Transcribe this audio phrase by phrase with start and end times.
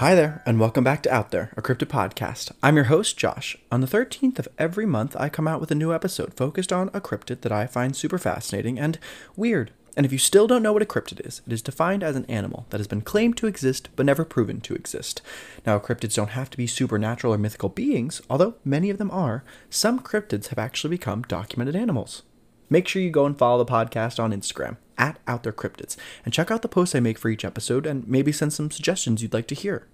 [0.00, 2.52] Hi there, and welcome back to Out There, a cryptid podcast.
[2.62, 3.58] I'm your host, Josh.
[3.70, 6.88] On the 13th of every month, I come out with a new episode focused on
[6.94, 8.98] a cryptid that I find super fascinating and
[9.36, 9.72] weird.
[9.98, 12.24] And if you still don't know what a cryptid is, it is defined as an
[12.30, 15.20] animal that has been claimed to exist but never proven to exist.
[15.66, 19.44] Now, cryptids don't have to be supernatural or mythical beings, although many of them are.
[19.68, 22.22] Some cryptids have actually become documented animals.
[22.70, 26.32] Make sure you go and follow the podcast on Instagram at Out There Cryptids and
[26.32, 29.32] check out the posts I make for each episode and maybe send some suggestions you'd
[29.32, 29.88] like to hear.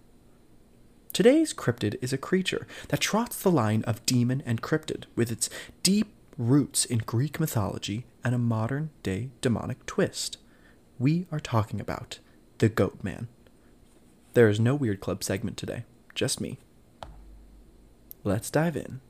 [1.12, 5.48] Today's cryptid is a creature that trots the line of demon and cryptid with its
[5.82, 10.36] deep roots in Greek mythology and a modern day demonic twist.
[10.98, 12.18] We are talking about
[12.58, 13.28] the Goat Man.
[14.34, 15.84] There is no Weird Club segment today,
[16.14, 16.58] just me.
[18.24, 19.00] Let's dive in.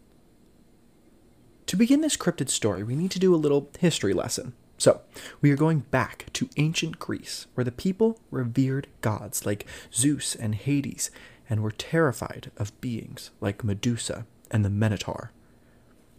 [1.66, 4.52] To begin this cryptid story, we need to do a little history lesson.
[4.78, 5.00] So,
[5.40, 10.54] we are going back to ancient Greece, where the people revered gods like Zeus and
[10.54, 11.10] Hades
[11.48, 15.32] and were terrified of beings like Medusa and the Minotaur.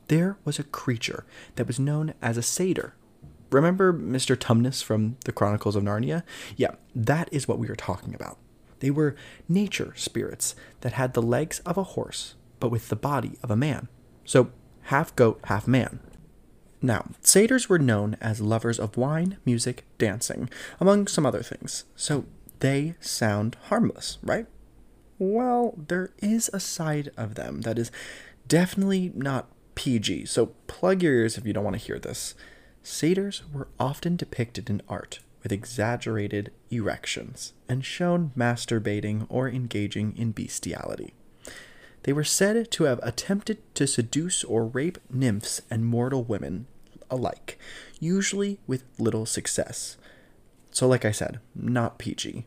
[0.07, 2.95] There was a creature that was known as a satyr.
[3.51, 4.35] Remember Mr.
[4.35, 6.23] Tumnus from the Chronicles of Narnia?
[6.55, 8.37] Yeah, that is what we are talking about.
[8.79, 9.15] They were
[9.47, 13.55] nature spirits that had the legs of a horse, but with the body of a
[13.55, 13.87] man.
[14.25, 14.51] So,
[14.83, 15.99] half goat, half man.
[16.81, 21.85] Now, satyrs were known as lovers of wine, music, dancing, among some other things.
[21.95, 22.25] So,
[22.59, 24.45] they sound harmless, right?
[25.19, 27.91] Well, there is a side of them that is
[28.47, 32.35] definitely not PG, so plug your ears if you don't want to hear this.
[32.83, 40.31] Satyrs were often depicted in art with exaggerated erections and shown masturbating or engaging in
[40.31, 41.13] bestiality.
[42.03, 46.67] They were said to have attempted to seduce or rape nymphs and mortal women
[47.09, 47.59] alike,
[47.99, 49.97] usually with little success.
[50.71, 52.45] So, like I said, not PG.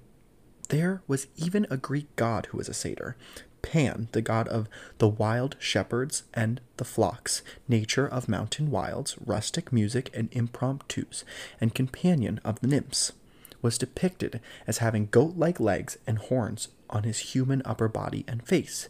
[0.69, 3.17] There was even a Greek god who was a satyr,
[3.63, 9.73] Pan, the god of the wild shepherds and the flocks, nature of mountain wilds, rustic
[9.73, 11.25] music and impromptus,
[11.61, 13.13] and companion of the nymphs,
[13.63, 18.47] was depicted as having goat like legs and horns on his human upper body and
[18.47, 18.89] face.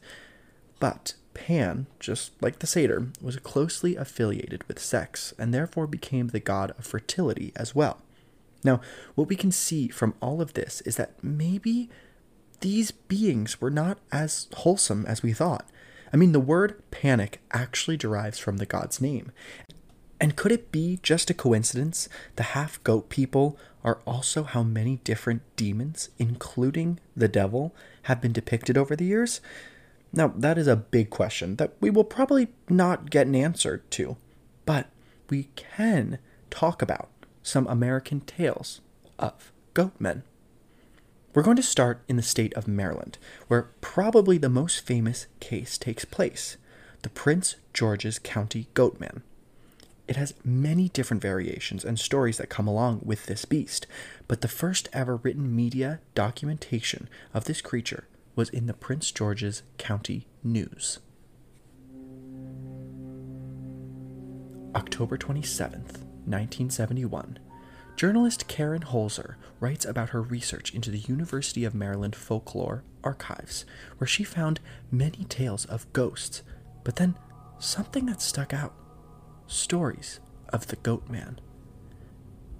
[0.80, 6.40] But Pan, just like the satyr, was closely affiliated with sex and therefore became the
[6.40, 8.02] god of fertility as well.
[8.64, 8.80] Now,
[9.14, 11.88] what we can see from all of this is that maybe
[12.60, 15.66] these beings were not as wholesome as we thought.
[16.12, 19.32] I mean, the word panic actually derives from the god's name.
[20.20, 24.96] And could it be just a coincidence the half goat people are also how many
[25.04, 29.40] different demons, including the devil, have been depicted over the years?
[30.12, 34.16] Now, that is a big question that we will probably not get an answer to,
[34.66, 34.88] but
[35.28, 36.18] we can
[36.50, 37.08] talk about
[37.42, 38.80] some American tales
[39.18, 40.22] of goatmen.
[41.32, 45.78] We're going to start in the state of Maryland, where probably the most famous case
[45.78, 46.56] takes place
[47.02, 49.22] the Prince George's County Goatman.
[50.06, 53.86] It has many different variations and stories that come along with this beast,
[54.28, 58.04] but the first ever written media documentation of this creature
[58.40, 60.98] was in the Prince George's County News.
[64.74, 67.38] October 27th, 1971.
[67.96, 73.66] Journalist Karen Holzer writes about her research into the University of Maryland folklore archives,
[73.98, 74.58] where she found
[74.90, 76.42] many tales of ghosts,
[76.82, 77.18] but then
[77.58, 78.72] something that stuck out
[79.48, 80.18] stories
[80.48, 81.38] of the Goat Man.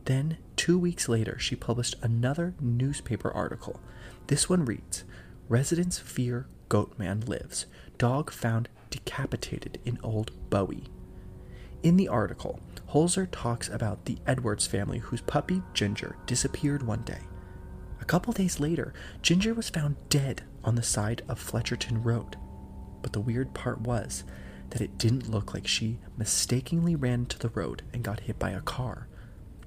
[0.04, 3.80] Then, two weeks later, she published another newspaper article.
[4.26, 5.04] This one reads
[5.50, 7.66] Residents fear Goat Man lives.
[7.98, 10.86] Dog found decapitated in Old Bowie.
[11.82, 17.22] In the article, Holzer talks about the Edwards family whose puppy, Ginger, disappeared one day.
[18.00, 22.36] A couple days later, Ginger was found dead on the side of Fletchertown Road.
[23.03, 24.22] But the weird part was
[24.68, 28.50] that it didn't look like she mistakenly ran to the road and got hit by
[28.50, 29.08] a car.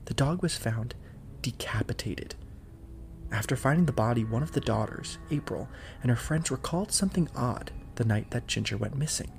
[0.06, 0.96] The dog was found
[1.42, 2.36] decapitated.
[3.34, 5.68] After finding the body, one of the daughters, April,
[6.04, 9.32] and her friends recalled something odd the night that Ginger went missing.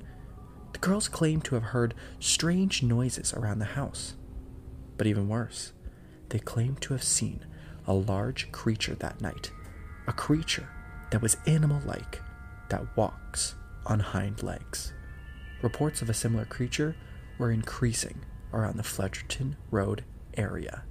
[0.72, 4.14] The girls claimed to have heard strange noises around the house.
[4.96, 5.72] But even worse,
[6.30, 7.46] they claimed to have seen
[7.86, 9.52] a large creature that night.
[10.08, 10.68] A creature
[11.10, 12.20] that was animal like,
[12.70, 13.54] that walks
[13.86, 14.92] on hind legs.
[15.62, 16.96] Reports of a similar creature
[17.38, 20.04] were increasing around the Fletchertown Road
[20.36, 20.82] area.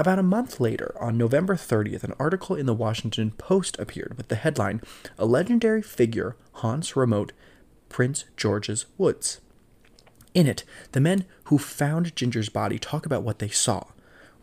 [0.00, 4.28] About a month later, on November 30th, an article in the Washington Post appeared with
[4.28, 4.80] the headline
[5.18, 7.32] A Legendary Figure Haunts Remote
[7.90, 9.42] Prince George's Woods.
[10.32, 13.88] In it, the men who found Ginger's body talk about what they saw.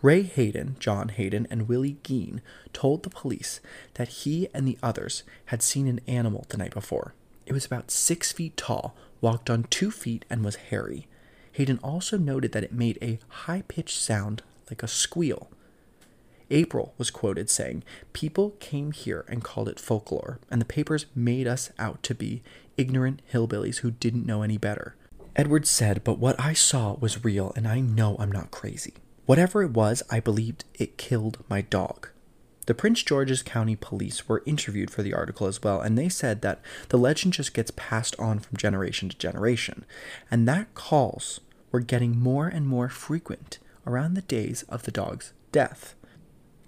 [0.04, 3.60] Ray Hayden, John Hayden, and Willie Geen told the police
[3.96, 7.16] that he and the others had seen an animal the night before.
[7.48, 11.08] It was about six feet tall, walked on two feet, and was hairy.
[11.54, 15.50] Hayden also noted that it made a high pitched sound like a squeal.
[16.50, 17.84] April was quoted saying,
[18.14, 22.42] People came here and called it folklore, and the papers made us out to be
[22.78, 24.96] ignorant hillbillies who didn't know any better.
[25.36, 28.94] Edwards said, But what I saw was real, and I know I'm not crazy.
[29.26, 32.10] Whatever it was, I believed it killed my dog.
[32.66, 36.42] The Prince George's County Police were interviewed for the article as well, and they said
[36.42, 39.86] that the legend just gets passed on from generation to generation,
[40.30, 41.40] and that calls
[41.72, 45.96] were getting more and more frequent around the days of the dog's death.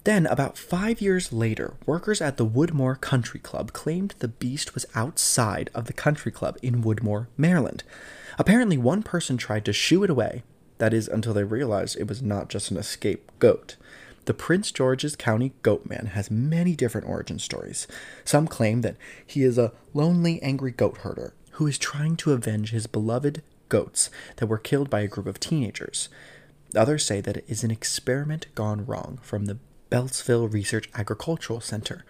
[0.06, 4.86] Then, about five years later, workers at the Woodmore Country Club claimed the beast was
[4.95, 7.83] outside of the country club in Woodmore, Maryland.
[8.39, 10.44] Apparently, one person tried to shoo it away,
[10.77, 13.75] that is, until they realized it was not just an escaped goat.
[14.25, 17.86] The Prince George's County Goatman has many different origin stories.
[18.24, 18.95] Some claim that
[19.25, 24.10] he is a lonely, angry goat herder who is trying to avenge his beloved goats
[24.38, 26.07] that were killed by a group of teenagers.
[26.75, 29.57] Others say that it is an experiment gone wrong from the
[29.89, 32.06] Beltsville Research Agricultural Center.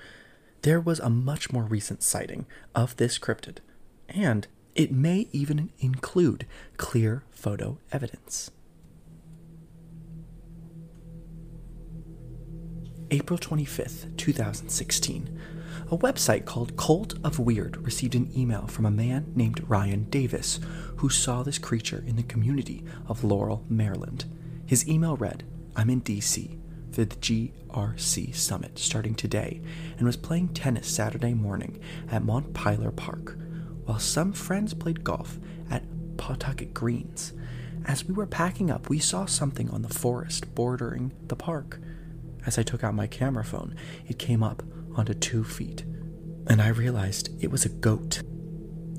[0.63, 2.45] There was a much more recent sighting
[2.75, 3.59] of this cryptid,
[4.09, 6.45] and it may even include
[6.77, 8.51] clear photo evidence.
[13.11, 15.39] April 25th, 2016.
[15.91, 20.59] A website called Cult of Weird received an email from a man named Ryan Davis
[20.97, 24.25] who saw this creature in the community of Laurel, Maryland.
[24.69, 25.45] His email read,
[25.75, 26.59] I'm in DC
[26.91, 29.63] for the GRC Summit starting today
[29.97, 31.81] and was playing tennis Saturday morning
[32.11, 33.35] at Montpelier Park,
[33.85, 35.39] while some friends played golf
[35.71, 35.81] at
[36.17, 37.33] Patuxent Greens.
[37.85, 41.79] As we were packing up, we saw something on the forest bordering the park.
[42.45, 43.75] As I took out my camera phone,
[44.07, 44.61] it came up
[44.95, 45.81] onto two feet,
[46.45, 48.21] and I realized it was a goat.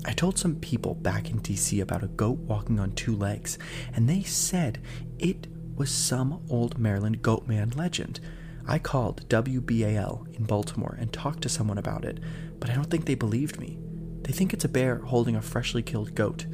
[0.03, 3.57] I told some people back in DC about a goat walking on two legs,
[3.93, 4.81] and they said
[5.17, 5.47] it
[5.81, 8.19] was some old Maryland goatman legend.
[8.67, 12.19] I called WBAL in Baltimore and talked to someone about it,
[12.59, 13.79] but I don't think they believed me.
[14.21, 16.45] They think it's a bear holding a freshly killed goat.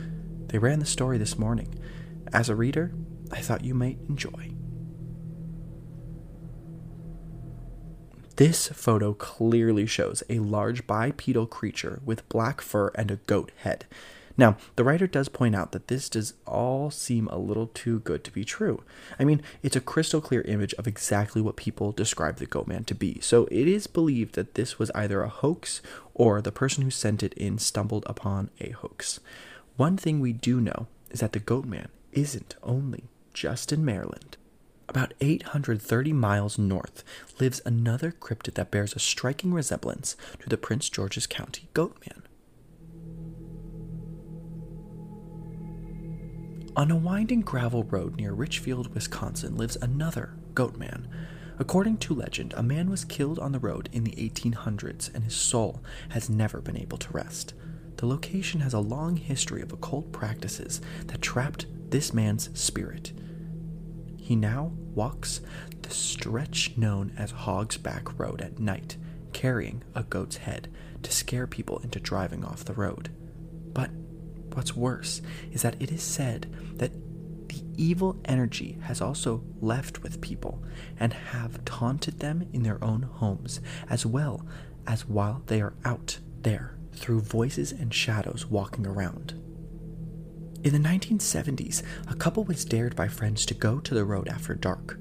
[0.47, 1.77] They ran the story this morning.
[2.31, 2.93] As a reader,
[3.29, 4.53] I thought you might enjoy.
[8.37, 13.87] This photo clearly shows a large bipedal creature with black fur and a goat head.
[14.37, 18.23] Now, the writer does point out that this does all seem a little too good
[18.23, 18.83] to be true.
[19.19, 22.83] I mean, it's a crystal clear image of exactly what people describe the goat man
[22.85, 25.81] to be, so it is believed that this was either a hoax
[26.13, 29.19] or the person who sent it in stumbled upon a hoax.
[29.75, 34.37] One thing we do know is that the goat man isn't only just in Maryland.
[34.89, 37.03] About 830 miles north
[37.39, 42.21] lives another cryptid that bears a striking resemblance to the Prince George's County Goatman.
[46.77, 51.07] On a winding gravel road near Richfield, Wisconsin, lives another Goatman.
[51.57, 55.33] According to legend, a man was killed on the road in the 1800s and his
[55.35, 57.55] soul has never been able to rest.
[57.95, 63.11] The location has a long history of occult practices that trapped this man's spirit.
[64.15, 65.41] He now walks
[65.81, 68.97] the stretch known as Hog's Back Road at night,
[69.33, 70.69] carrying a goat's head
[71.01, 73.09] to scare people into driving off the road.
[74.57, 75.21] What's worse
[75.51, 76.91] is that it is said that
[77.47, 80.63] the evil energy has also left with people
[80.99, 84.47] and have taunted them in their own homes as well
[84.87, 89.33] as while they are out there through voices and shadows walking around.
[90.63, 94.55] In the 1970s, a couple was dared by friends to go to the road after
[94.55, 94.97] dark.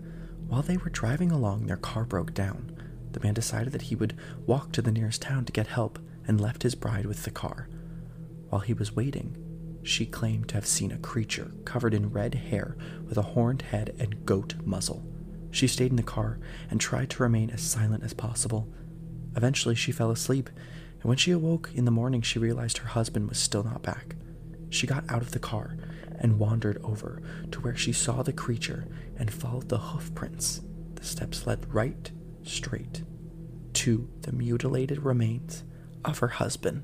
[0.48, 2.76] While they were driving along, their car broke down.
[3.12, 5.98] The man decided that he would walk to the nearest town to get help
[6.28, 7.70] and left his bride with the car.
[8.50, 9.42] While he was waiting,
[9.86, 12.76] she claimed to have seen a creature covered in red hair
[13.06, 15.06] with a horned head and goat muzzle.
[15.50, 16.38] She stayed in the car
[16.70, 18.68] and tried to remain as silent as possible.
[19.36, 20.50] Eventually, she fell asleep,
[20.94, 24.16] and when she awoke in the morning, she realized her husband was still not back.
[24.70, 25.76] She got out of the car
[26.18, 30.60] and wandered over to where she saw the creature and followed the hoof prints.
[30.96, 32.10] The steps led right
[32.42, 33.02] straight
[33.74, 35.62] to the mutilated remains
[36.04, 36.82] of her husband.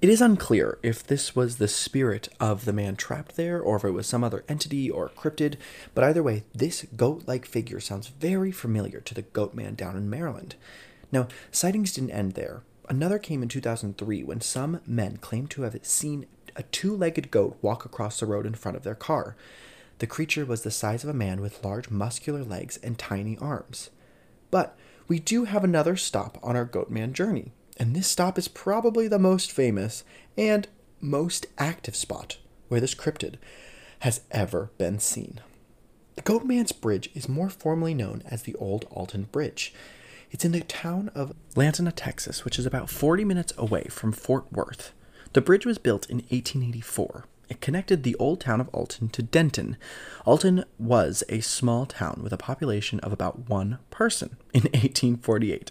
[0.00, 3.84] It is unclear if this was the spirit of the man trapped there or if
[3.84, 5.56] it was some other entity or cryptid,
[5.92, 9.96] but either way, this goat like figure sounds very familiar to the goat man down
[9.96, 10.54] in Maryland.
[11.10, 12.62] Now, sightings didn't end there.
[12.88, 17.58] Another came in 2003 when some men claimed to have seen a two legged goat
[17.60, 19.34] walk across the road in front of their car.
[19.98, 23.90] The creature was the size of a man with large muscular legs and tiny arms.
[24.52, 24.78] But
[25.08, 29.18] we do have another stop on our Goatman journey, and this stop is probably the
[29.18, 30.04] most famous
[30.36, 30.68] and
[31.00, 33.36] most active spot where this cryptid
[34.00, 35.40] has ever been seen.
[36.16, 39.72] The Goatman's Bridge is more formally known as the Old Alton Bridge.
[40.30, 44.52] It's in the town of Lantana, Texas, which is about 40 minutes away from Fort
[44.52, 44.92] Worth.
[45.32, 49.76] The bridge was built in 1884 it connected the old town of Alton to Denton.
[50.24, 55.70] Alton was a small town with a population of about one person in 1848.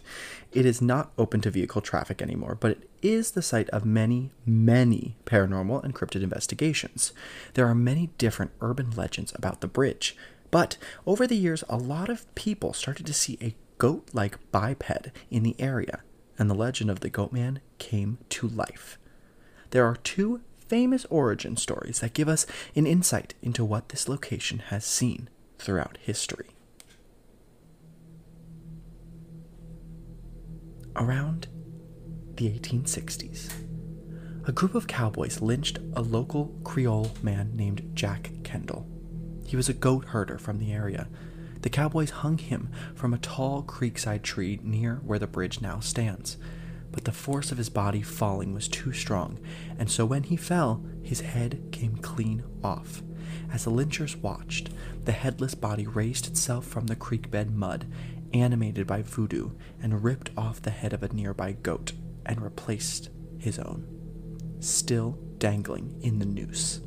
[0.53, 4.31] It is not open to vehicle traffic anymore, but it is the site of many,
[4.46, 7.13] many paranormal and cryptid investigations.
[7.53, 10.15] There are many different urban legends about the bridge,
[10.50, 15.10] but over the years, a lot of people started to see a goat like biped
[15.29, 16.01] in the area,
[16.39, 18.98] and the legend of the goat man came to life.
[19.72, 22.45] There are two famous origin stories that give us
[22.75, 26.47] an insight into what this location has seen throughout history.
[30.95, 31.47] Around
[32.36, 33.51] the 1860s,
[34.47, 38.88] a group of cowboys lynched a local Creole man named Jack Kendall.
[39.45, 41.07] He was a goat herder from the area.
[41.62, 46.38] The cowboys hung him from a tall creekside tree near where the bridge now stands
[46.91, 49.39] but the force of his body falling was too strong,
[49.77, 53.01] and so when he fell, his head came clean off.
[53.51, 54.70] As the lynchers watched,
[55.06, 57.86] the headless body raised itself from the creek bed mud,
[58.34, 59.51] animated by voodoo,
[59.82, 61.94] and ripped off the head of a nearby goat
[62.25, 63.86] and replaced his own,
[64.60, 66.82] still dangling in the noose.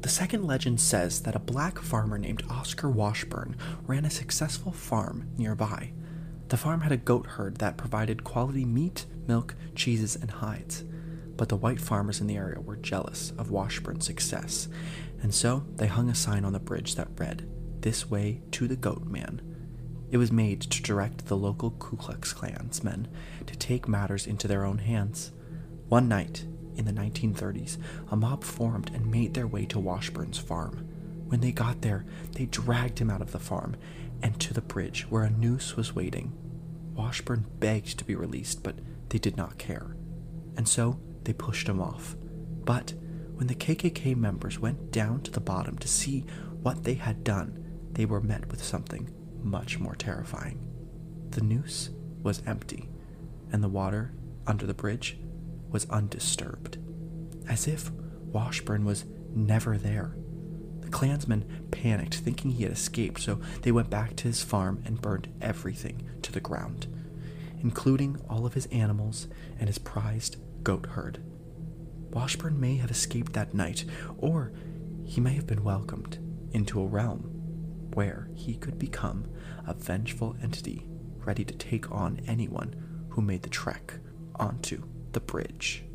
[0.00, 5.28] The second legend says that a black farmer named Oscar Washburn ran a successful farm
[5.36, 5.92] nearby.
[6.48, 10.84] The farm had a goat herd that provided quality meat, milk, cheeses, and hides.
[11.36, 14.68] But the white farmers in the area were jealous of Washburn's success,
[15.20, 17.48] and so they hung a sign on the bridge that read,
[17.80, 19.42] This way to the Goat Man.
[20.08, 23.08] It was made to direct the local Ku Klux Klansmen
[23.46, 25.32] to take matters into their own hands.
[25.88, 27.76] One night, in the 1930s,
[28.10, 30.88] a mob formed and made their way to Washburn's farm.
[31.26, 33.74] When they got there, they dragged him out of the farm
[34.22, 36.32] and to the bridge where a noose was waiting.
[36.94, 39.96] Washburn begged to be released, but they did not care,
[40.56, 42.16] and so they pushed him off.
[42.64, 42.94] But
[43.34, 46.24] when the KKK members went down to the bottom to see
[46.62, 50.66] what they had done, they were met with something much more terrifying.
[51.30, 51.90] The noose
[52.22, 52.88] was empty,
[53.52, 54.12] and the water
[54.46, 55.18] under the bridge
[55.70, 56.78] was undisturbed,
[57.48, 59.04] as if Washburn was
[59.34, 60.16] never there.
[60.96, 65.28] Klansmen panicked, thinking he had escaped, so they went back to his farm and burned
[65.42, 66.86] everything to the ground,
[67.60, 71.22] including all of his animals and his prized goat herd.
[72.12, 73.84] Washburn may have escaped that night,
[74.16, 74.54] or
[75.04, 76.16] he may have been welcomed
[76.52, 77.24] into a realm
[77.92, 79.26] where he could become
[79.66, 80.86] a vengeful entity
[81.26, 82.74] ready to take on anyone
[83.10, 83.98] who made the trek
[84.36, 85.85] onto the bridge.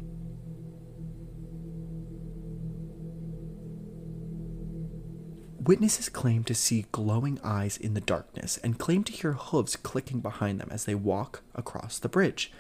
[5.64, 10.20] Witnesses claim to see glowing eyes in the darkness and claim to hear hooves clicking
[10.20, 12.52] behind them as they walk across the bridge.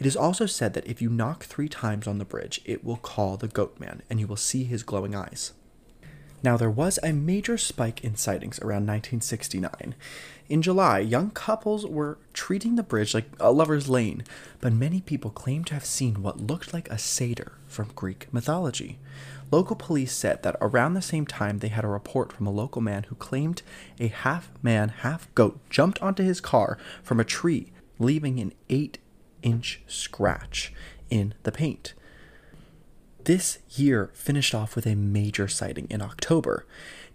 [0.00, 2.96] It is also said that if you knock three times on the bridge, it will
[2.96, 5.52] call the goat man and you will see his glowing eyes.
[6.42, 9.94] Now, there was a major spike in sightings around 1969.
[10.48, 14.24] In July, young couples were treating the bridge like a lover's lane,
[14.60, 18.98] but many people claim to have seen what looked like a satyr from Greek mythology.
[19.50, 22.80] Local police said that around the same time they had a report from a local
[22.80, 23.62] man who claimed
[23.98, 28.98] a half man, half goat jumped onto his car from a tree, leaving an 8
[29.42, 30.72] inch scratch
[31.08, 31.94] in the paint.
[33.24, 36.64] This year finished off with a major sighting in October.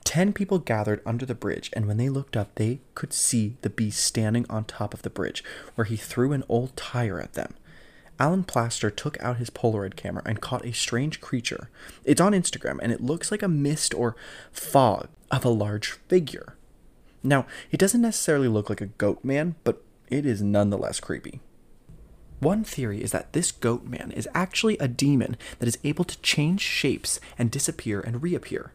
[0.03, 3.71] Ten people gathered under the bridge, and when they looked up, they could see the
[3.71, 7.55] beast standing on top of the bridge, where he threw an old tire at them.
[8.19, 11.69] Alan Plaster took out his Polaroid camera and caught a strange creature.
[12.03, 14.15] It's on Instagram and it looks like a mist or
[14.51, 16.55] fog of a large figure.
[17.23, 21.41] Now, it doesn't necessarily look like a goat man, but it is nonetheless creepy.
[22.39, 26.21] One theory is that this goat man is actually a demon that is able to
[26.21, 28.71] change shapes and disappear and reappear.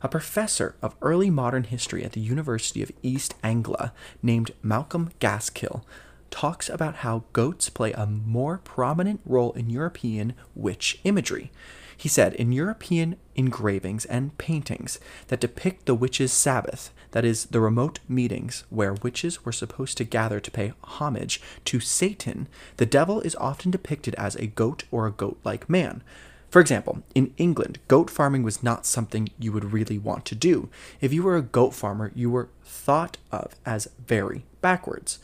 [0.00, 5.84] A professor of early modern history at the University of East Anglia named Malcolm Gaskill
[6.32, 11.52] talks about how goats play a more prominent role in European witch imagery.
[11.96, 14.98] He said, in European engravings and paintings
[15.28, 20.04] that depict the witches' Sabbath, that is, the remote meetings where witches were supposed to
[20.04, 22.48] gather to pay homage to Satan,
[22.78, 26.02] the devil is often depicted as a goat or a goat like man.
[26.50, 30.70] For example, in England, goat farming was not something you would really want to do.
[31.00, 35.18] If you were a goat farmer, you were thought of as very backwards.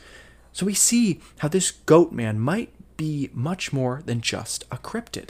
[0.51, 5.29] So we see how this goat man might be much more than just a cryptid.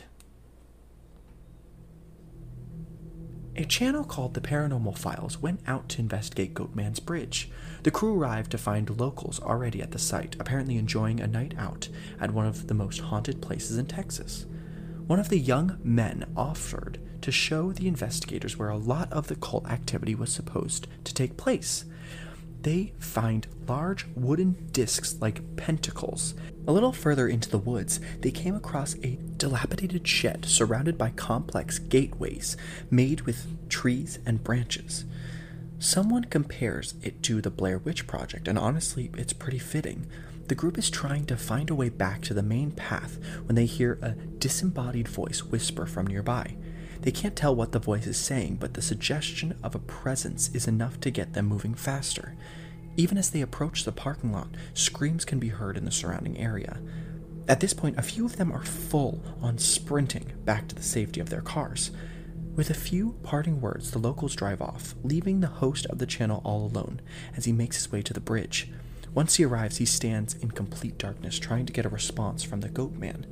[3.55, 7.51] A channel called the Paranormal Files went out to investigate Goatman's Bridge.
[7.83, 11.89] The crew arrived to find locals already at the site, apparently enjoying a night out
[12.21, 14.45] at one of the most haunted places in Texas.
[15.07, 19.35] One of the young men offered to show the investigators where a lot of the
[19.35, 21.83] cult activity was supposed to take place
[22.61, 26.33] they find large wooden discs like pentacles.
[26.67, 31.79] A little further into the woods, they came across a dilapidated shed surrounded by complex
[31.79, 32.57] gateways
[32.91, 35.05] made with trees and branches.
[35.79, 40.07] Someone compares it to the Blair Witch Project, and honestly, it's pretty fitting.
[40.47, 43.65] The group is trying to find a way back to the main path when they
[43.65, 46.55] hear a disembodied voice whisper from nearby.
[47.01, 50.67] They can't tell what the voice is saying, but the suggestion of a presence is
[50.67, 52.35] enough to get them moving faster.
[52.97, 56.79] Even as they approach the parking lot, screams can be heard in the surrounding area.
[57.47, 61.21] At this point, a few of them are full on sprinting back to the safety
[61.21, 61.91] of their cars.
[62.55, 66.41] With a few parting words, the locals drive off, leaving the host of the channel
[66.43, 66.99] all alone
[67.37, 68.69] as he makes his way to the bridge.
[69.13, 72.69] Once he arrives, he stands in complete darkness, trying to get a response from the
[72.69, 73.25] goat man.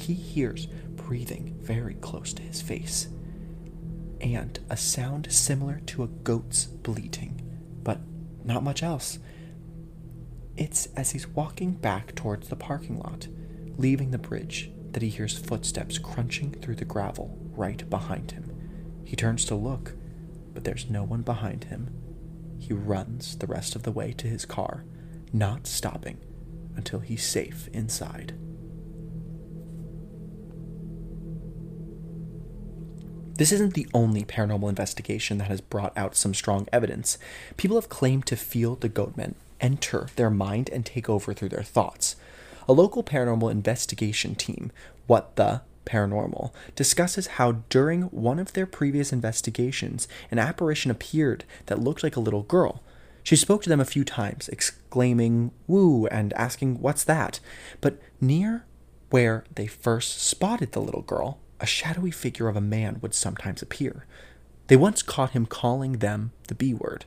[0.00, 3.08] He hears breathing very close to his face,
[4.20, 7.42] and a sound similar to a goat's bleating,
[7.82, 8.00] but
[8.44, 9.18] not much else.
[10.56, 13.28] It's as he's walking back towards the parking lot,
[13.76, 18.50] leaving the bridge, that he hears footsteps crunching through the gravel right behind him.
[19.04, 19.94] He turns to look,
[20.52, 21.90] but there's no one behind him.
[22.58, 24.84] He runs the rest of the way to his car,
[25.32, 26.18] not stopping
[26.74, 28.34] until he's safe inside.
[33.40, 37.16] This isn't the only paranormal investigation that has brought out some strong evidence.
[37.56, 41.62] People have claimed to feel the goatmen enter their mind and take over through their
[41.62, 42.16] thoughts.
[42.68, 44.70] A local paranormal investigation team,
[45.06, 51.80] What the Paranormal, discusses how during one of their previous investigations, an apparition appeared that
[51.80, 52.82] looked like a little girl.
[53.22, 57.40] She spoke to them a few times, exclaiming, Woo, and asking, What's that?
[57.80, 58.66] But near
[59.08, 63.62] where they first spotted the little girl, a shadowy figure of a man would sometimes
[63.62, 64.06] appear.
[64.66, 67.04] They once caught him calling them the B word.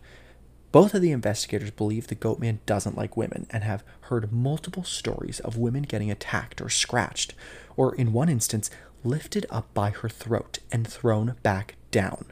[0.71, 4.83] Both of the investigators believe the goat man doesn't like women and have heard multiple
[4.83, 7.35] stories of women getting attacked or scratched,
[7.77, 8.71] or in one instance,
[9.03, 12.25] lifted up by her throat and thrown back down.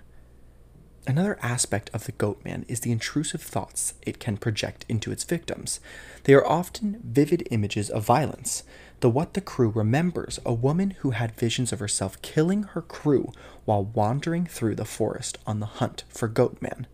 [1.07, 5.23] Another aspect of the goat man is the intrusive thoughts it can project into its
[5.23, 5.79] victims.
[6.23, 8.63] They are often vivid images of violence,
[9.01, 13.31] the What the Crew remembers a woman who had visions of herself killing her crew
[13.65, 16.85] while wandering through the forest on the hunt for Goatman.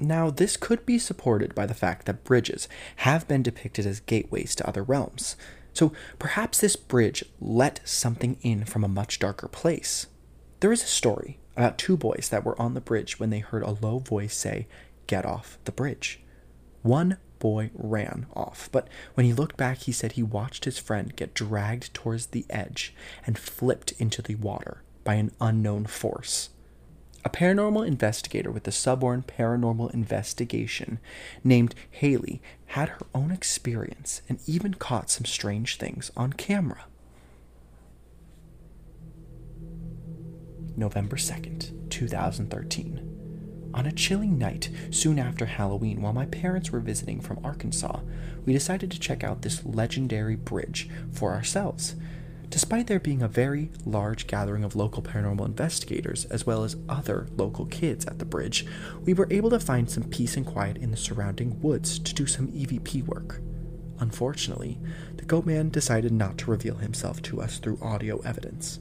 [0.00, 4.56] Now, this could be supported by the fact that bridges have been depicted as gateways
[4.56, 5.36] to other realms.
[5.72, 10.08] So perhaps this bridge let something in from a much darker place.
[10.58, 13.62] There is a story about two boys that were on the bridge when they heard
[13.62, 14.66] a low voice say,
[15.06, 16.20] Get off the bridge.
[16.82, 21.16] One boy ran off, but when he looked back, he said he watched his friend
[21.16, 22.94] get dragged towards the edge
[23.26, 26.50] and flipped into the water by an unknown force.
[27.24, 31.00] A paranormal investigator with the Suborn Paranormal Investigation
[31.44, 36.84] named Haley had her own experience and even caught some strange things on camera.
[40.76, 43.19] November 2nd, 2013.
[43.72, 48.00] On a chilling night soon after Halloween, while my parents were visiting from Arkansas,
[48.44, 51.94] we decided to check out this legendary bridge for ourselves.
[52.48, 57.28] Despite there being a very large gathering of local paranormal investigators, as well as other
[57.36, 58.66] local kids at the bridge,
[59.04, 62.26] we were able to find some peace and quiet in the surrounding woods to do
[62.26, 63.40] some EVP work.
[64.00, 64.80] Unfortunately,
[65.16, 68.80] the goat man decided not to reveal himself to us through audio evidence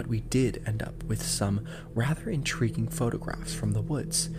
[0.00, 1.62] but we did end up with some
[1.94, 4.30] rather intriguing photographs from the woods.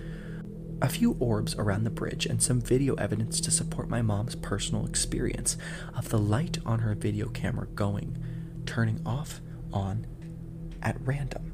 [0.81, 4.87] A few orbs around the bridge and some video evidence to support my mom's personal
[4.87, 5.57] experience
[5.95, 8.17] of the light on her video camera going,
[8.65, 9.39] turning off,
[9.71, 10.07] on,
[10.81, 11.53] at random.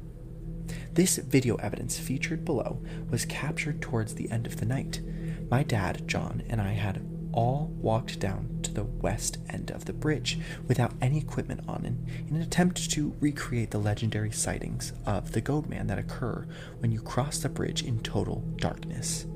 [0.94, 5.02] This video evidence featured below was captured towards the end of the night.
[5.50, 6.96] My dad, John, and I had
[7.32, 12.06] all walked down to the west end of the bridge without any equipment on in,
[12.28, 16.46] in an attempt to recreate the legendary sightings of the goat man that occur
[16.78, 19.26] when you cross the bridge in total darkness.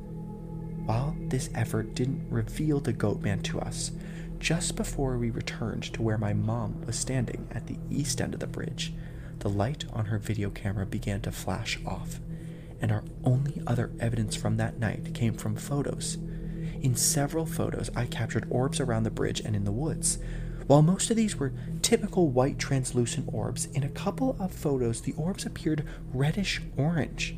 [0.85, 3.93] While this effort didn't reveal the goat man to us,
[4.39, 8.41] just before we returned to where my mom was standing at the east end of
[8.41, 8.93] the bridge,
[9.39, 12.19] the light on her video camera began to flash off,
[12.81, 16.19] and our only other evidence from that night came from photos.
[16.83, 20.19] In several photos, I captured orbs around the bridge and in the woods.
[20.67, 25.13] While most of these were typical white translucent orbs, in a couple of photos the
[25.13, 27.37] orbs appeared reddish orange.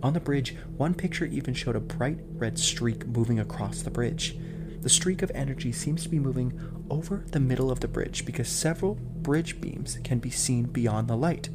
[0.00, 4.38] On the bridge, one picture even showed a bright red streak moving across the bridge.
[4.82, 6.52] The streak of energy seems to be moving
[6.88, 11.16] over the middle of the bridge because several bridge beams can be seen beyond the
[11.16, 11.48] light.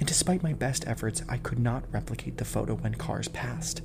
[0.00, 3.82] And despite my best efforts, I could not replicate the photo when cars passed.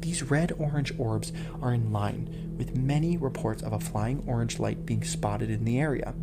[0.00, 4.86] These red orange orbs are in line with many reports of a flying orange light
[4.86, 6.14] being spotted in the area.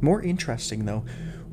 [0.00, 1.04] More interesting, though,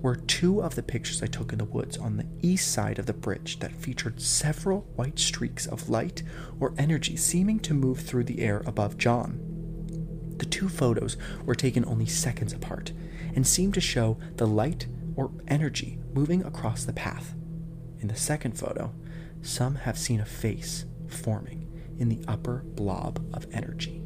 [0.02, 3.06] were two of the pictures I took in the woods on the east side of
[3.06, 6.24] the bridge that featured several white streaks of light
[6.60, 9.40] or energy seeming to move through the air above John.
[10.38, 12.94] The two photos were taken only seconds apart
[13.36, 17.36] and seemed to show the light or energy moving across the path.
[18.00, 18.94] In the second photo,
[19.42, 21.68] some have seen a face forming
[21.98, 24.02] in the upper blob of energy.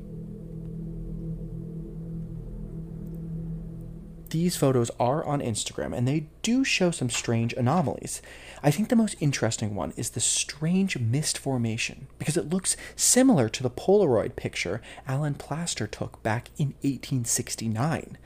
[4.34, 8.20] These photos are on Instagram and they do show some strange anomalies.
[8.64, 13.48] I think the most interesting one is the strange mist formation because it looks similar
[13.50, 18.18] to the Polaroid picture Alan Plaster took back in 1869.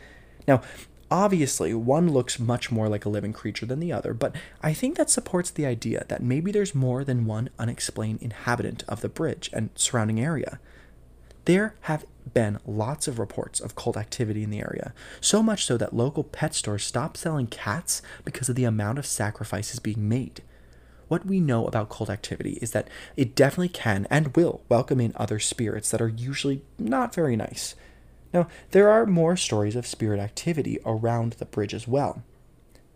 [0.47, 0.61] Now,
[1.10, 4.98] Obviously, one looks much more like a living creature than the other, but I think
[4.98, 9.50] that supports the idea that maybe there's more than one unexplained inhabitant of the bridge
[9.54, 10.60] and surrounding area.
[11.46, 15.78] There have been lots of reports of cult activity in the area, so much so
[15.78, 20.41] that local pet stores stopped selling cats because of the amount of sacrifices being made.
[21.08, 25.13] What we know about cult activity is that it definitely can and will welcome in
[25.15, 27.76] other spirits that are usually not very nice.
[28.33, 32.23] Now, there are more stories of spirit activity around the bridge as well.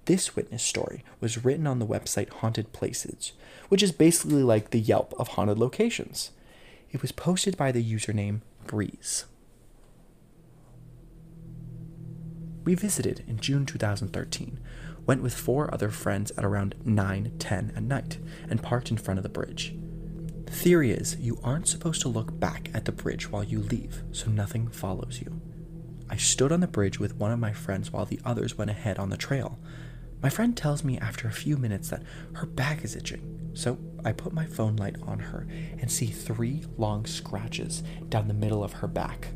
[0.05, 3.33] This witness story was written on the website Haunted Places,
[3.69, 6.31] which is basically like the Yelp of haunted locations.
[6.91, 9.25] It was posted by the username Breeze.
[12.63, 14.59] We visited in June 2013,
[15.05, 18.17] went with four other friends at around 9 10 at night,
[18.49, 19.75] and parked in front of the bridge.
[20.51, 24.03] The theory is you aren't supposed to look back at the bridge while you leave,
[24.11, 25.39] so nothing follows you.
[26.09, 28.99] I stood on the bridge with one of my friends while the others went ahead
[28.99, 29.57] on the trail.
[30.21, 34.11] My friend tells me after a few minutes that her back is itching, so I
[34.11, 35.47] put my phone light on her
[35.79, 39.29] and see three long scratches down the middle of her back.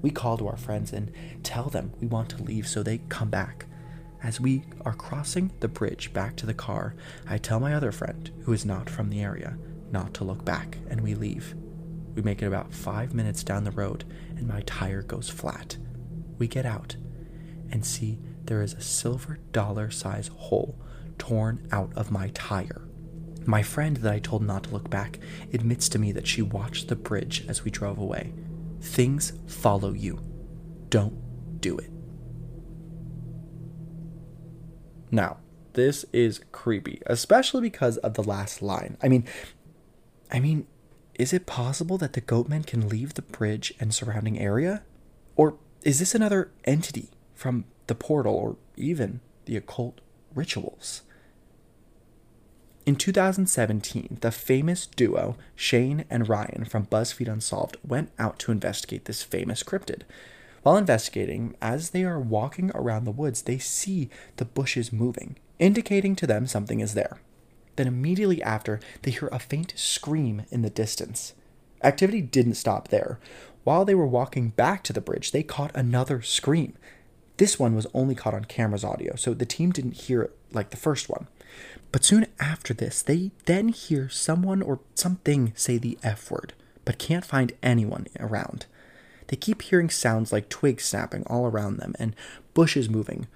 [0.00, 1.10] We call to our friends and
[1.42, 3.66] tell them we want to leave so they come back.
[4.22, 6.94] As we are crossing the bridge back to the car,
[7.28, 9.58] I tell my other friend, who is not from the area,
[9.92, 11.54] not to look back, and we leave.
[12.14, 14.04] We make it about five minutes down the road,
[14.36, 15.76] and my tire goes flat.
[16.38, 16.96] We get out
[17.70, 20.78] and see there is a silver dollar size hole
[21.18, 22.88] torn out of my tire.
[23.44, 25.18] My friend that I told not to look back
[25.52, 28.32] admits to me that she watched the bridge as we drove away.
[28.80, 30.20] Things follow you.
[30.88, 31.90] Don't do it.
[35.10, 35.38] Now,
[35.74, 38.96] this is creepy, especially because of the last line.
[39.02, 39.24] I mean,
[40.32, 40.66] I mean,
[41.14, 44.82] is it possible that the goatmen can leave the bridge and surrounding area?
[45.36, 50.00] Or is this another entity from the portal or even the occult
[50.34, 51.02] rituals?
[52.86, 59.04] In 2017, the famous duo Shane and Ryan from BuzzFeed Unsolved went out to investigate
[59.04, 60.02] this famous cryptid.
[60.62, 66.16] While investigating, as they are walking around the woods, they see the bushes moving, indicating
[66.16, 67.20] to them something is there.
[67.76, 71.34] Then, immediately after, they hear a faint scream in the distance.
[71.82, 73.18] Activity didn't stop there.
[73.64, 76.74] While they were walking back to the bridge, they caught another scream.
[77.36, 80.70] This one was only caught on camera's audio, so the team didn't hear it like
[80.70, 81.28] the first one.
[81.90, 86.54] But soon after this, they then hear someone or something say the F word,
[86.84, 88.66] but can't find anyone around.
[89.28, 92.14] They keep hearing sounds like twigs snapping all around them and
[92.54, 93.28] bushes moving.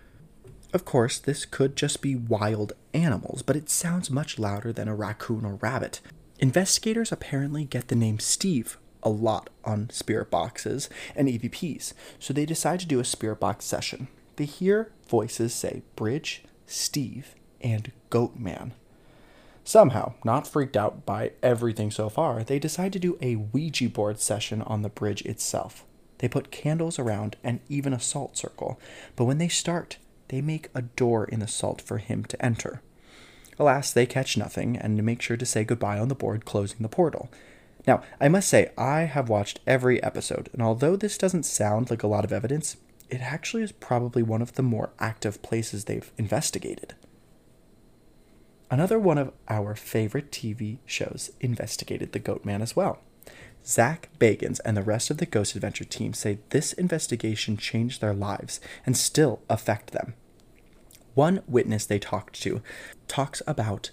[0.77, 4.95] Of course, this could just be wild animals, but it sounds much louder than a
[4.95, 6.03] raccoon or rabbit.
[6.39, 12.45] Investigators apparently get the name Steve a lot on spirit boxes and EVPs, so they
[12.45, 14.09] decide to do a spirit box session.
[14.37, 18.73] They hear voices say Bridge, Steve, and Goatman.
[19.65, 24.21] Somehow, not freaked out by everything so far, they decide to do a Ouija board
[24.21, 25.87] session on the bridge itself.
[26.19, 28.79] They put candles around and even a salt circle,
[29.17, 29.97] but when they start,
[30.29, 32.83] they make a door in the salt for him to enter.
[33.59, 36.89] Alas, they catch nothing and make sure to say goodbye on the board, closing the
[36.89, 37.31] portal.
[37.87, 42.03] Now, I must say, I have watched every episode, and although this doesn't sound like
[42.03, 42.77] a lot of evidence,
[43.09, 46.95] it actually is probably one of the more active places they've investigated.
[48.71, 52.99] Another one of our favorite TV shows investigated the Goat Man as well.
[53.67, 58.15] Zak Bagans and the rest of the Ghost Adventure team say this investigation changed their
[58.15, 60.15] lives and still affect them.
[61.15, 62.63] One witness they talked to
[63.09, 63.91] talks about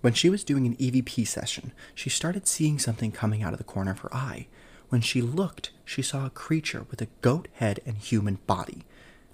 [0.00, 3.64] when she was doing an EVP session, she started seeing something coming out of the
[3.64, 4.48] corner of her eye.
[4.90, 8.84] When she looked, she saw a creature with a goat head and human body.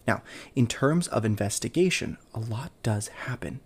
[0.06, 0.22] Now,
[0.54, 3.58] in terms of investigation, a lot does happen.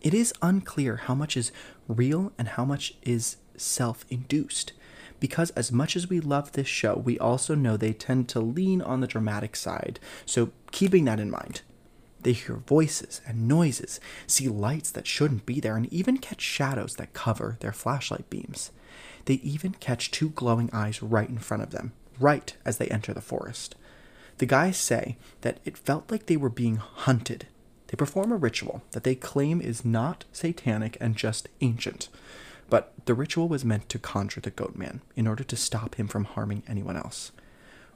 [0.00, 1.50] It is unclear how much is
[1.88, 4.72] real and how much is self induced.
[5.22, 8.82] Because, as much as we love this show, we also know they tend to lean
[8.82, 10.00] on the dramatic side.
[10.26, 11.60] So, keeping that in mind,
[12.22, 16.96] they hear voices and noises, see lights that shouldn't be there, and even catch shadows
[16.96, 18.72] that cover their flashlight beams.
[19.26, 23.14] They even catch two glowing eyes right in front of them, right as they enter
[23.14, 23.76] the forest.
[24.38, 27.46] The guys say that it felt like they were being hunted
[27.92, 32.08] they perform a ritual that they claim is not satanic and just ancient.
[32.70, 36.08] But the ritual was meant to conjure the goat man in order to stop him
[36.08, 37.32] from harming anyone else.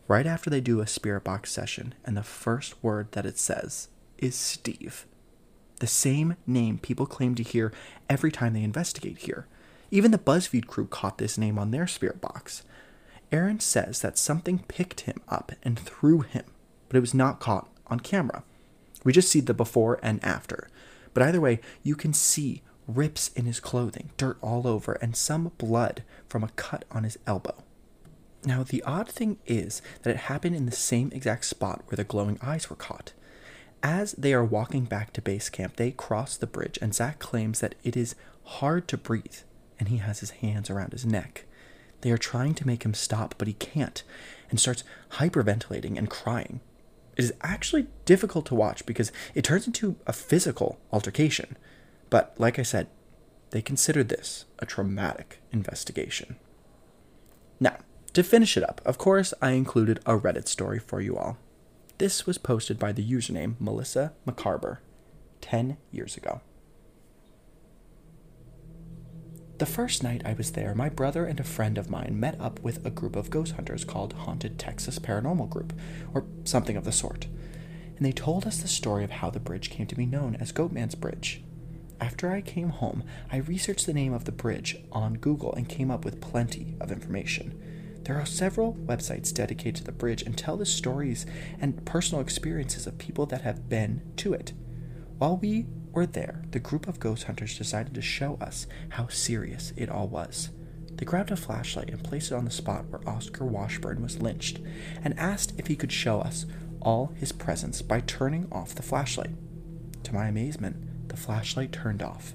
[0.08, 3.88] Right after they do a spirit box session, and the first word that it says
[4.18, 5.06] is Steve.
[5.80, 7.72] The same name people claim to hear
[8.08, 9.46] every time they investigate here.
[9.90, 12.62] Even the BuzzFeed crew caught this name on their spirit box.
[13.32, 16.44] Aaron says that something picked him up and threw him,
[16.88, 18.42] but it was not caught on camera.
[19.04, 20.68] We just see the before and after.
[21.14, 25.52] But either way, you can see rips in his clothing, dirt all over, and some
[25.58, 27.62] blood from a cut on his elbow.
[28.44, 32.04] Now, the odd thing is that it happened in the same exact spot where the
[32.04, 33.12] glowing eyes were caught.
[33.82, 37.60] As they are walking back to base camp, they cross the bridge, and Zak claims
[37.60, 39.38] that it is hard to breathe,
[39.78, 41.44] and he has his hands around his neck.
[42.02, 44.02] They are trying to make him stop, but he can't,
[44.50, 46.60] and starts hyperventilating and crying
[47.16, 51.56] It is actually difficult to watch because it turns into a physical altercation.
[52.16, 52.86] But like I said,
[53.50, 56.36] they considered this a traumatic investigation.
[57.60, 57.76] Now,
[58.14, 61.36] to finish it up, of course, I included a Reddit story for you all.
[61.98, 64.78] This was posted by the username Melissa McCarber
[65.42, 66.40] 10 years ago.
[69.58, 72.60] The first night I was there, my brother and a friend of mine met up
[72.60, 75.74] with a group of ghost hunters called Haunted Texas Paranormal Group,
[76.14, 77.26] or something of the sort.
[77.98, 80.50] And they told us the story of how the bridge came to be known as
[80.50, 81.42] Goatman's Bridge.
[82.00, 85.90] After I came home, I researched the name of the bridge on Google and came
[85.90, 87.58] up with plenty of information.
[88.04, 91.26] There are several websites dedicated to the bridge and tell the stories
[91.60, 94.52] and personal experiences of people that have been to it.
[95.18, 99.72] While we were there, the group of ghost hunters decided to show us how serious
[99.76, 100.50] it all was.
[100.92, 104.60] They grabbed a flashlight and placed it on the spot where Oscar Washburn was lynched
[105.02, 106.46] and asked if he could show us
[106.80, 109.34] all his presence by turning off the flashlight.
[110.04, 110.76] To my amazement,
[111.16, 112.34] the flashlight turned off.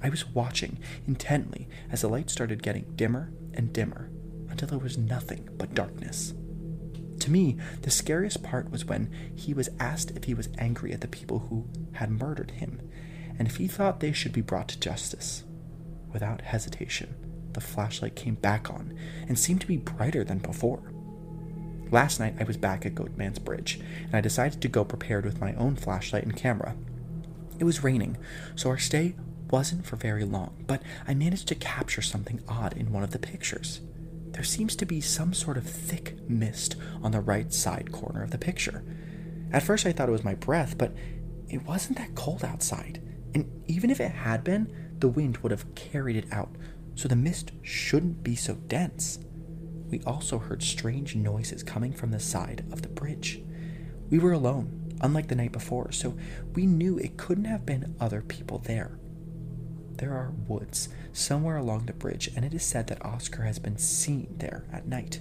[0.00, 4.08] I was watching intently as the light started getting dimmer and dimmer
[4.48, 6.32] until there was nothing but darkness.
[7.18, 11.00] To me, the scariest part was when he was asked if he was angry at
[11.00, 12.80] the people who had murdered him
[13.36, 15.42] and if he thought they should be brought to justice.
[16.12, 17.16] Without hesitation,
[17.52, 20.92] the flashlight came back on and seemed to be brighter than before.
[21.90, 25.40] Last night I was back at Goatman's Bridge, and I decided to go prepared with
[25.40, 26.76] my own flashlight and camera.
[27.60, 28.16] It was raining,
[28.56, 29.14] so our stay
[29.50, 33.18] wasn't for very long, but I managed to capture something odd in one of the
[33.20, 33.80] pictures
[34.32, 38.30] there seems to be some sort of thick mist on the right side corner of
[38.30, 38.84] the picture.
[39.52, 40.94] At first, I thought it was my breath, but
[41.48, 43.02] it wasn't that cold outside.
[43.34, 46.54] And even if it had been, the wind would have carried it out,
[46.94, 49.18] so the mist shouldn't be so dense.
[49.88, 53.42] We also heard strange noises coming from the side of the bridge.
[54.08, 56.16] We were alone, unlike the night before, so
[56.54, 58.98] we knew it couldn't have been other people there
[60.00, 63.76] there are woods somewhere along the bridge, and it is said that Oscar has been
[63.76, 65.20] seen there at night.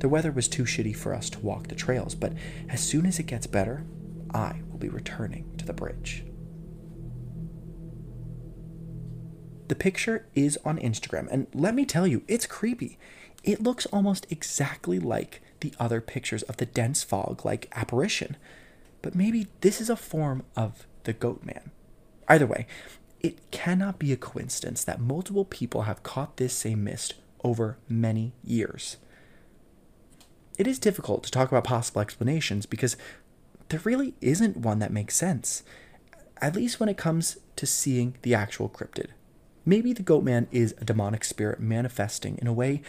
[0.00, 2.32] The weather was too shitty for us to walk the trails, but
[2.68, 3.84] as soon as it gets better,
[4.34, 6.24] I will be returning to the bridge.
[9.68, 12.98] The picture is on Instagram, and let me tell you, it's creepy.
[13.44, 18.36] It looks almost exactly like the other pictures of the dense fog like apparition.
[19.02, 21.70] But maybe this is a form of the goat man.
[22.28, 22.66] Either way,
[23.20, 28.32] it cannot be a coincidence that multiple people have caught this same mist over many
[28.44, 28.96] years.
[30.56, 32.96] It is difficult to talk about possible explanations because
[33.68, 35.62] there really isn't one that makes sense,
[36.40, 39.08] at least when it comes to seeing the actual cryptid.
[39.64, 42.82] Maybe the goat man is a demonic spirit manifesting in a way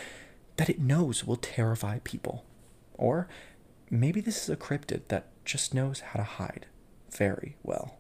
[0.57, 2.45] that it knows will terrify people.
[2.93, 3.27] Or
[3.89, 6.67] maybe this is a cryptid that just knows how to hide
[7.11, 7.97] very well.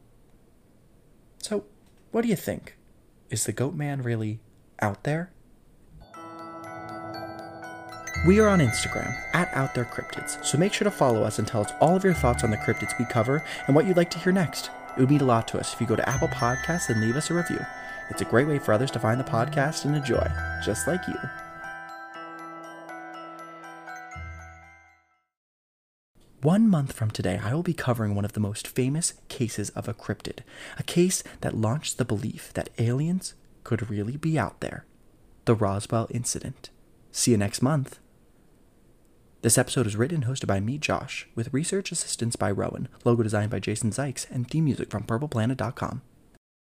[1.39, 1.65] So,
[2.11, 2.75] what do you think?
[3.29, 4.39] is the Goat Man really
[4.81, 5.31] out there?
[8.27, 11.47] We are on Instagram at Out There Cryptids, so make sure to follow us and
[11.47, 14.09] tell us all of your thoughts on the cryptids we cover and what you'd like
[14.11, 14.71] to hear next.
[14.97, 17.15] It would mean a lot to us if you go to Apple Podcasts and leave
[17.15, 17.65] us a review.
[18.09, 20.27] It's a great way for others to find the podcast and enjoy,
[20.65, 21.15] just like you.
[26.41, 29.89] One month from today, I will be covering one of the most famous cases of
[29.89, 30.39] a cryptid,
[30.77, 33.33] a case that launched the belief that aliens
[33.65, 34.85] could really be out there
[35.43, 36.69] the Roswell Incident.
[37.11, 37.99] See you next month.
[39.41, 43.23] This episode is written and hosted by me, Josh, with research assistance by Rowan, logo
[43.23, 46.03] designed by Jason Zykes, and theme music from purpleplanet.com.